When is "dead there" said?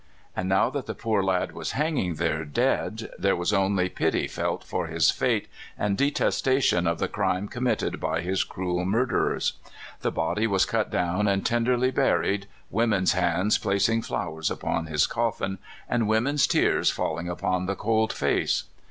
2.43-3.35